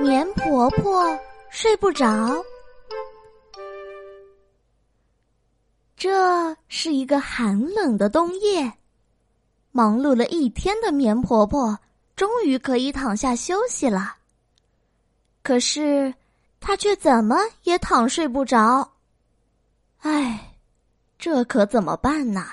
[0.00, 1.18] 棉婆婆
[1.50, 2.42] 睡不着。
[5.94, 8.72] 这是一个寒冷的冬夜，
[9.72, 11.78] 忙碌了一天的棉婆婆
[12.16, 14.16] 终于可以躺下休息了。
[15.42, 16.14] 可是，
[16.60, 18.92] 她却怎么也躺睡不着。
[19.98, 20.56] 唉，
[21.18, 22.46] 这可怎么办呢？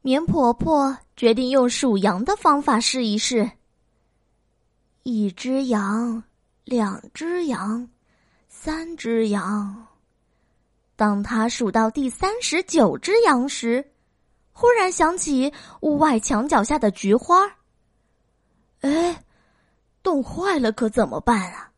[0.00, 3.50] 棉婆婆决定用数羊的方法试一试。
[5.06, 6.22] 一只羊，
[6.64, 7.86] 两只羊，
[8.48, 9.86] 三只羊。
[10.96, 13.86] 当他数到第三十九只羊时，
[14.50, 17.46] 忽然想起屋外墙角下的菊花。
[18.80, 19.22] 哎，
[20.02, 21.70] 冻坏了可怎么办啊？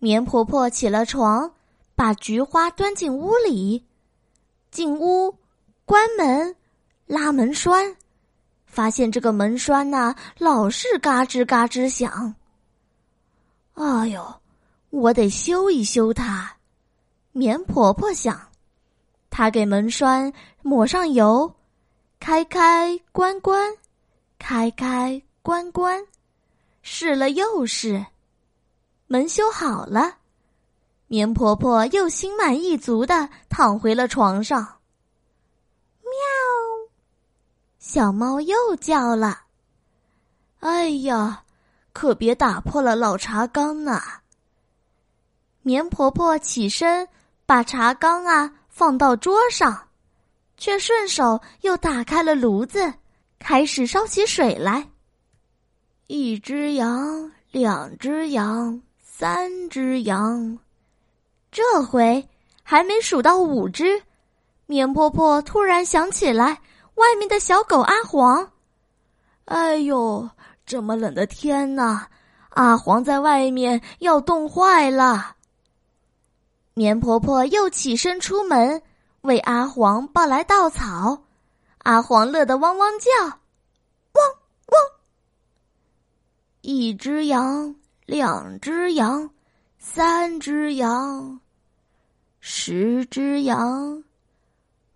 [0.00, 1.54] 棉婆婆起了床，
[1.94, 3.86] 把菊花端进屋里，
[4.72, 5.38] 进屋，
[5.84, 6.56] 关门，
[7.06, 7.96] 拉门栓。
[8.78, 12.36] 发现这个门栓呐，老是嘎吱嘎吱响。
[13.74, 14.34] 哎呦，
[14.90, 16.52] 我得修一修它。
[17.32, 18.40] 棉婆婆想，
[19.30, 21.52] 她给门栓抹上油，
[22.20, 23.74] 开开关关，
[24.38, 26.06] 开开关关，
[26.80, 28.06] 试了又试，
[29.08, 30.18] 门修好了。
[31.08, 34.77] 棉婆婆又心满意足的躺回了床上。
[37.78, 39.42] 小猫又叫了
[40.60, 41.44] ：“哎呀，
[41.92, 44.02] 可别打破了老茶缸呐！”
[45.62, 47.08] 棉婆婆起身
[47.46, 49.88] 把茶缸啊放到桌上，
[50.56, 52.92] 却顺手又打开了炉子，
[53.38, 54.88] 开始烧起水来。
[56.08, 60.58] 一只羊，两只羊，三只羊，
[61.52, 62.28] 这回
[62.64, 64.02] 还没数到五只，
[64.66, 66.60] 棉婆婆突然想起来。
[66.98, 68.50] 外面的小狗阿黄，
[69.46, 70.28] 哎呦，
[70.66, 72.06] 这么冷的天呐，
[72.50, 75.36] 阿黄在外面要冻坏了。
[76.74, 78.82] 棉婆婆又起身出门，
[79.22, 81.22] 为阿黄抱来稻草，
[81.78, 84.26] 阿黄乐得汪汪叫，汪
[84.66, 84.82] 汪。
[86.60, 87.74] 一只羊，
[88.06, 89.30] 两只羊，
[89.78, 91.40] 三只羊，
[92.40, 94.02] 十只羊，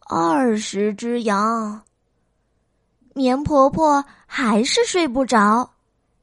[0.00, 1.82] 二十只羊。
[3.14, 5.70] 棉婆婆还是睡不着，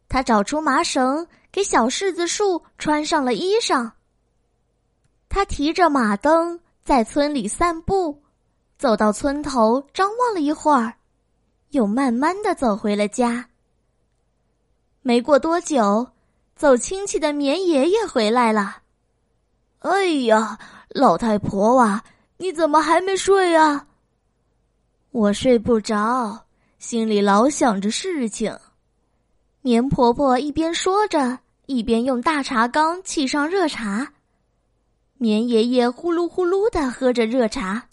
[0.08, 3.92] 她找出麻绳，给小柿子树穿上了衣裳。
[5.28, 8.24] 她提着马灯在村里散步，
[8.78, 10.96] 走到村头张望了一会儿，
[11.70, 13.48] 又慢慢的走回了家。
[15.04, 16.08] 没过多久，
[16.56, 18.78] 走亲戚的棉爷爷回来了。
[19.80, 20.58] 哎呀，
[20.90, 22.04] 老太婆啊，
[22.38, 23.86] 你怎么还没睡啊？
[25.12, 26.46] 我睡不着。
[26.80, 28.58] 心里老想着事情，
[29.62, 34.14] 棉婆婆一边说着，一边用大茶缸沏上热茶。
[35.18, 37.86] 棉爷爷呼噜呼噜的喝着热茶，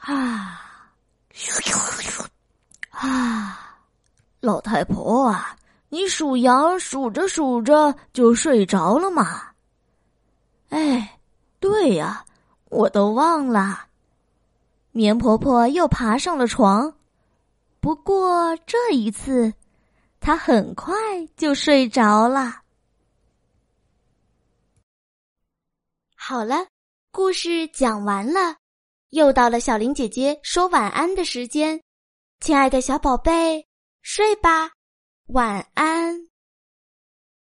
[0.00, 0.60] 啊，
[2.90, 3.78] 啊，
[4.40, 5.56] 老太婆啊，
[5.88, 9.48] 你数羊数着数着就睡着了吗？
[10.68, 11.18] 哎，
[11.58, 12.22] 对呀，
[12.68, 13.86] 我都忘了。
[14.92, 16.94] 棉婆婆又爬上了床，
[17.80, 19.52] 不过这一次，
[20.20, 20.94] 她很快
[21.36, 22.60] 就睡着了。
[26.14, 26.66] 好了，
[27.10, 28.56] 故事讲完了，
[29.10, 31.82] 又到了小林姐姐说晚安的时间，
[32.40, 33.66] 亲爱的小宝贝，
[34.02, 34.70] 睡吧，
[35.28, 36.31] 晚安。